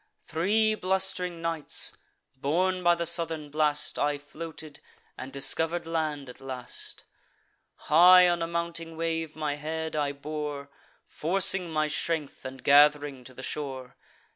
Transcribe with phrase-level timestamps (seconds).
[0.23, 1.95] Three blust'ring nights,
[2.35, 4.79] borne by the southern blast, I floated,
[5.15, 7.03] and discover'd land at last:
[7.75, 10.71] High on a mounting wave my head I bore,
[11.05, 13.95] Forcing my strength, and gath'ring to the shore.